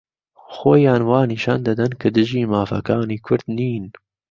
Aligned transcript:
خۆیان 0.55 1.01
وا 1.09 1.19
نیشان 1.31 1.59
دەدەن 1.67 1.91
كە 2.01 2.07
دژی 2.17 2.49
مافەكانی 2.53 3.21
كورد 3.25 3.45
نین 3.57 3.85